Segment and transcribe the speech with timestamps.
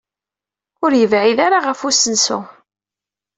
[0.83, 2.39] Ur yebɛid ara ɣef usensu.